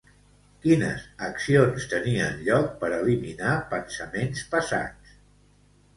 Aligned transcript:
Quines 0.61 1.03
accions 1.27 1.85
tenien 1.93 2.41
lloc 2.47 2.73
per 2.81 2.91
eliminar 2.97 3.53
pensaments 3.75 4.45
passats? 4.55 5.17